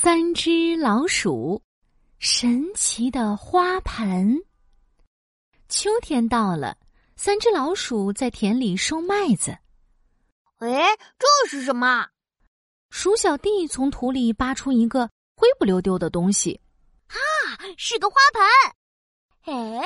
[0.00, 1.60] 三只老鼠，
[2.20, 4.38] 神奇的花盆。
[5.68, 6.78] 秋天到了，
[7.16, 9.58] 三只老鼠在田里收麦子。
[10.58, 10.86] 哎，
[11.18, 12.06] 这是什么？
[12.90, 16.60] 鼠小弟从土里扒出一个灰不溜丢的东西。
[17.08, 17.18] 啊，
[17.76, 19.52] 是个花盆。
[19.52, 19.84] 哎，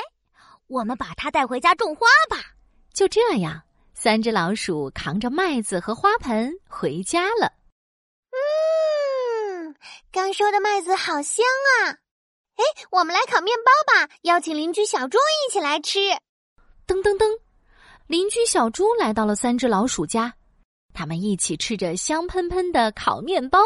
[0.67, 2.55] 我们把它带回家种花吧。
[2.93, 3.63] 就这样，
[3.95, 7.55] 三只老鼠扛着麦子和花盆回家了。
[10.13, 11.43] 刚收的麦子好香
[11.81, 11.97] 啊！
[12.57, 13.73] 哎，我们来烤面包
[14.07, 16.01] 吧，邀请邻居小猪一起来吃。
[16.87, 17.25] 噔噔噔，
[18.09, 20.35] 邻居小猪来到了三只老鼠家，
[20.93, 23.59] 他们一起吃着香喷喷的烤面包。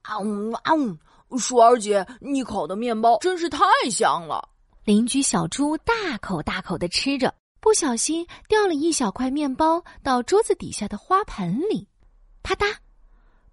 [0.00, 1.38] 啊呜啊呜！
[1.38, 4.48] 鼠儿姐，你烤的面包真是太香了。
[4.84, 11.86] 邻居小猪大口大口的吃着，不小心掉了一小块面包到桌子底下的花盆里，
[12.42, 12.74] 啪嗒！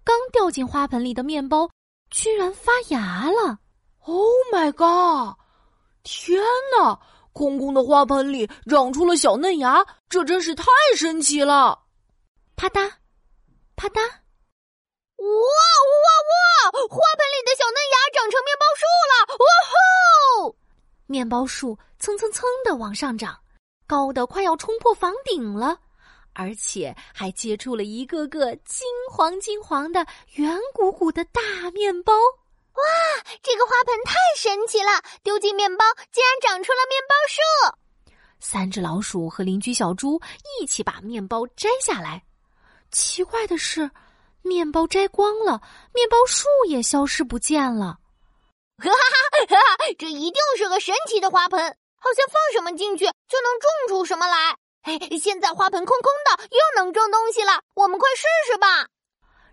[0.02, 1.68] 刚掉进花盆里的面包。
[2.10, 3.58] 居然发芽了
[4.04, 5.36] ！Oh my god！
[6.02, 6.42] 天
[6.76, 6.98] 哪，
[7.32, 10.64] 空空的花盆里长出了小嫩芽，这真是太
[10.96, 11.78] 神奇了！
[12.56, 12.90] 啪嗒，
[13.76, 16.70] 啪嗒，哇哇哇！
[16.88, 19.12] 花盆里的小嫩芽长成面包树了！
[19.38, 20.56] 哇吼！
[21.06, 23.38] 面包树蹭蹭蹭的往上长，
[23.86, 25.78] 高的快要冲破房顶了。
[26.38, 31.42] 而且还结出了一个个金黄金黄的、圆鼓鼓的大
[31.74, 32.14] 面包。
[32.14, 32.84] 哇，
[33.42, 35.02] 这个花盆太神奇了！
[35.24, 38.12] 丢进面包，竟然长出了面包树。
[38.38, 40.20] 三只老鼠和邻居小猪
[40.60, 42.22] 一起把面包摘下来。
[42.92, 43.90] 奇怪的是，
[44.42, 45.60] 面包摘光了，
[45.92, 47.98] 面包树也消失不见了。
[48.78, 49.56] 哈哈哈！
[49.56, 54.56] 哈这一定是个神奇的花盆，好像放什么进去就能种出什么来。
[54.88, 57.60] 哎，现在花盆空空的，又能种东西了。
[57.74, 58.88] 我们快试试吧。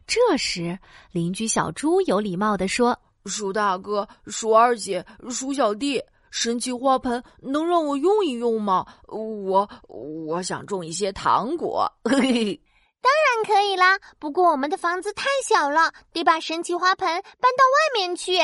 [0.07, 0.79] 这时，
[1.11, 8.85] 邻居小猪有礼貌的说：“鼠大哥、鼠二姐、鼠小弟，神奇花盆能让我用一用吗？
[9.07, 11.91] 我我想种一些糖果。
[12.05, 12.61] ”嘿嘿，
[13.01, 13.99] 当然可以啦。
[14.19, 18.39] 不过我们的房子太小了，得把神奇花盆搬到外面去。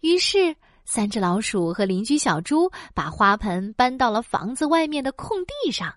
[0.00, 5.94] 于是，三只老鼠和邻居小猪把花盆搬到了房子外面的空地上。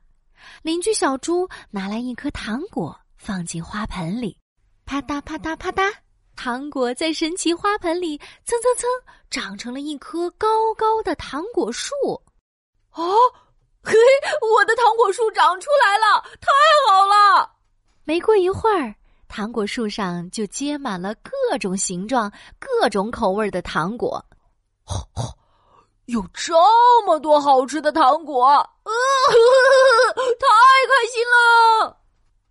[0.61, 4.37] 邻居小猪拿来一颗糖果，放进花盆里，
[4.85, 5.93] 啪嗒啪嗒啪嗒，
[6.35, 8.89] 糖果在神奇花盆里蹭蹭蹭
[9.29, 11.93] 长成了一棵高高的糖果树。
[12.89, 13.01] 啊，
[13.83, 13.93] 嘿，
[14.55, 16.47] 我的糖果树长出来了，太
[16.87, 17.51] 好了！
[18.03, 18.93] 没过一会儿，
[19.27, 24.25] 糖果树上就结满了各种形状、各种口味的糖果。
[26.05, 26.53] 有这
[27.05, 28.69] 么多好吃的糖果，啊，
[30.15, 30.47] 太
[30.87, 31.97] 开心了！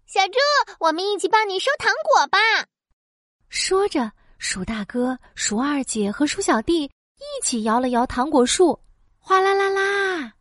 [0.06, 0.38] 小猪，
[0.78, 2.38] 我们一起帮你收糖果吧。
[3.48, 8.80] 说着，鼠大哥、鼠二姐和鼠小弟一起摇了摇糖果树，
[9.18, 10.32] 哗啦啦啦，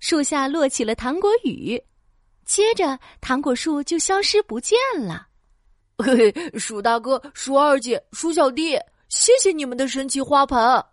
[0.00, 1.82] 树下落起了糖果雨。
[2.44, 5.26] 接着，糖果树就消失不见了。
[6.04, 8.78] 嘿嘿，鼠大哥、鼠二姐、鼠小弟，
[9.08, 10.84] 谢谢你们的神奇花盆。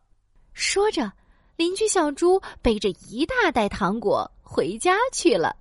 [0.54, 1.12] 说着。
[1.56, 5.56] 邻居小猪背着一大袋糖果回家去了。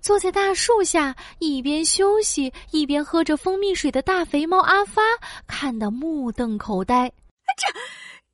[0.00, 5.02] 坐在大树下，一边休息一边喝着蜂蜜水的大肥猫阿发
[5.46, 7.10] 看得目瞪口呆。
[7.56, 7.66] 这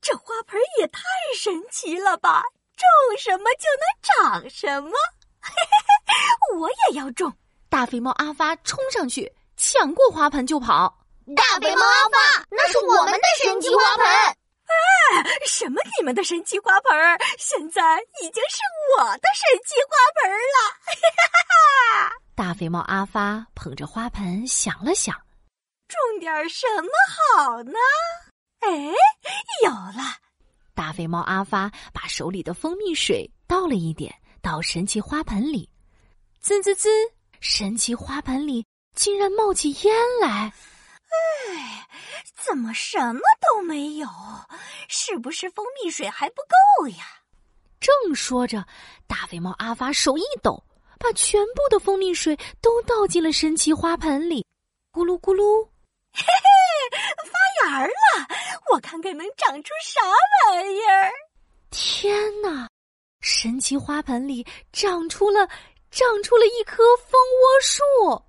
[0.00, 1.02] 这花盆也太
[1.38, 2.42] 神奇了吧！
[2.76, 2.86] 种
[3.18, 4.90] 什么就能长什么，
[5.40, 7.32] 嘿嘿嘿，我也要种！
[7.68, 10.92] 大肥猫阿发冲上去抢过花盆就跑。
[11.36, 14.06] 大肥猫阿发，那是我们的神奇花盆。
[14.06, 15.26] 啊！
[15.46, 15.80] 什么？
[15.98, 18.58] 你们的神奇花盆儿，现在已经是
[18.98, 20.58] 我的神奇花盆了！
[20.84, 22.12] 哈哈哈！
[22.34, 25.14] 大肥猫阿发捧着花盆想了想，
[25.86, 26.90] 种点什么
[27.38, 27.78] 好呢？
[28.58, 28.92] 哎，
[29.62, 30.16] 有了！
[30.74, 34.12] 大肥猫阿发把手里的蜂蜜水倒了一点
[34.42, 35.70] 到神奇花盆里，
[36.40, 36.88] 滋滋滋！
[37.38, 38.66] 神奇花盆里
[38.96, 40.52] 竟然冒起烟来。
[41.52, 41.86] 哎，
[42.34, 43.39] 怎么什么都
[43.70, 44.08] 没有？
[44.88, 46.42] 是不是蜂蜜水还不
[46.80, 47.04] 够呀？
[47.78, 48.66] 正说着，
[49.06, 50.60] 大肥猫阿发手一抖，
[50.98, 54.44] 把全部的蜂蜜水都倒进了神奇花盆里，
[54.92, 55.64] 咕噜咕噜，
[56.12, 56.98] 嘿嘿，
[57.30, 57.92] 发芽了！
[58.72, 60.00] 我看看能长出啥
[60.50, 61.12] 玩意儿？
[61.70, 62.68] 天哪！
[63.20, 65.48] 神奇花盆里长出了，
[65.92, 68.24] 长出了一棵蜂窝树。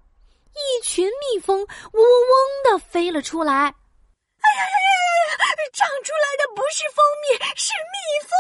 [0.54, 3.54] 一群蜜蜂嗡嗡嗡的飞了出来。
[3.54, 5.01] 哎呀呀呀呀！
[5.74, 7.96] 长出来的不是蜂蜜，是蜜
[8.28, 8.32] 蜂！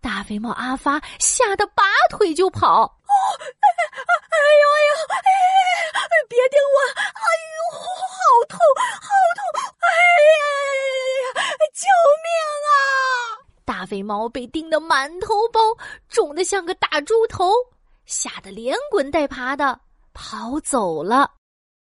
[0.00, 2.82] 大肥猫阿发吓得拔腿就跑。
[2.82, 3.66] 哦，哎
[4.30, 4.92] 哎呦哎呦！
[6.28, 6.76] 别盯我！
[6.96, 7.78] 哎呦，好
[8.48, 8.58] 痛，
[9.00, 9.40] 好痛！
[9.80, 10.42] 哎呀
[11.22, 11.90] 呀呀
[12.66, 12.70] 呀！
[13.64, 15.60] 大肥猫被叮得满头包，
[16.08, 17.52] 肿得像个大猪头，
[18.06, 19.78] 吓得连滚带爬的
[20.14, 21.30] 跑走了。